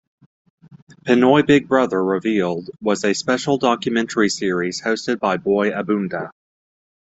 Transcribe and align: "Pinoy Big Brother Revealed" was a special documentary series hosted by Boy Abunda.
"Pinoy 1.05 1.45
Big 1.45 1.67
Brother 1.67 2.03
Revealed" 2.03 2.71
was 2.81 3.03
a 3.05 3.13
special 3.13 3.59
documentary 3.59 4.29
series 4.29 4.81
hosted 4.81 5.19
by 5.19 5.37
Boy 5.37 5.69
Abunda. 5.69 6.31